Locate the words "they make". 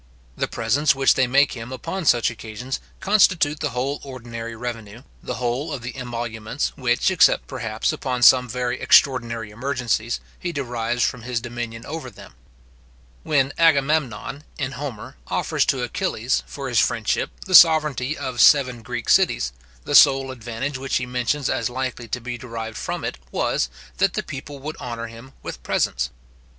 1.13-1.51